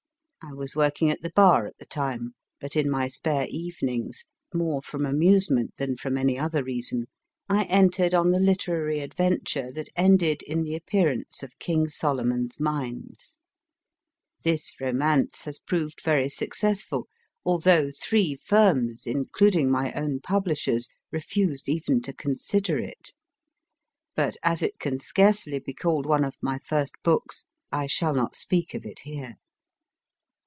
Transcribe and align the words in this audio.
I 0.43 0.53
was 0.53 0.75
working 0.75 1.11
at 1.11 1.21
the 1.21 1.29
Bar 1.29 1.67
at 1.67 1.77
the 1.77 1.85
time, 1.85 2.33
but 2.59 2.75
in 2.75 2.89
my 2.89 3.07
spare 3.07 3.45
evenings, 3.47 4.25
more 4.51 4.81
from 4.81 5.05
amusement 5.05 5.75
than 5.77 5.95
from 5.95 6.17
any 6.17 6.35
other 6.37 6.63
reason, 6.63 7.05
I 7.47 7.65
entered 7.65 8.15
on 8.15 8.31
the 8.31 8.39
literary 8.39 9.01
adventure 9.01 9.71
that 9.73 9.89
ended 9.95 10.41
in 10.41 10.63
the 10.63 10.73
L 10.73 10.79
2 10.89 10.97
MR. 10.97 10.99
RIDER 11.05 11.09
HAGGARD 11.09 11.21
148 11.21 11.21
MY 11.21 11.23
FIRST 11.23 11.29
BOOK 11.29 11.37
appearance 11.37 11.43
of 11.43 11.59
King 11.59 11.87
Solomon 11.89 12.47
s 12.49 12.59
Mines. 12.59 13.39
This 14.43 14.81
romance 14.81 15.43
has 15.43 15.59
proved 15.59 16.01
very 16.03 16.27
successful, 16.29 17.07
although 17.45 17.91
three 17.91 18.33
firms, 18.33 19.03
including 19.05 19.69
my 19.69 19.93
own 19.93 20.21
publishers, 20.21 20.87
refused 21.11 21.69
even 21.69 22.01
to 22.01 22.13
consider 22.13 22.79
it. 22.79 23.13
But 24.15 24.37
as 24.41 24.63
it 24.63 24.79
can 24.79 24.99
scarcely 24.99 25.59
be 25.59 25.75
called 25.75 26.07
one 26.07 26.23
of 26.23 26.37
my 26.41 26.57
first 26.57 26.95
books, 27.03 27.45
I 27.71 27.85
shall 27.85 28.15
not 28.15 28.35
speak 28.35 28.73
of 28.73 28.87
it 28.87 29.01
here. 29.01 29.35